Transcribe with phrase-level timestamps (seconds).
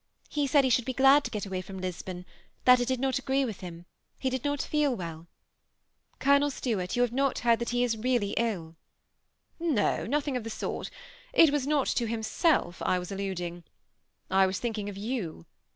[0.29, 2.25] He said he should be glad to get away from Lisbon,
[2.65, 3.85] that it did not agree with him;
[4.17, 5.27] he did not feel well.
[6.19, 8.75] Golon^ .Stuart, you hare not heard that he is realfy ill?"
[9.61, 10.89] ^ No, nothing of the sort;
[11.33, 13.63] it was not to himself I was alluding.
[14.31, 15.45] I was thinking of you.